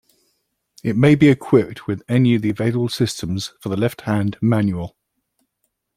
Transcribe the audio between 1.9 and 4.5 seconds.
any of the available systems for the left-hand